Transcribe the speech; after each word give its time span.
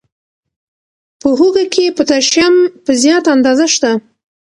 په 1.19 1.27
هوږه 1.37 1.65
کې 1.73 1.95
پوتاشیم 1.97 2.53
په 2.83 2.91
زیاته 3.01 3.29
اندازه 3.35 3.65
شته. 3.73 3.91